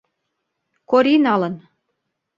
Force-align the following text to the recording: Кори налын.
Кори 0.89 1.15
налын. 1.25 1.55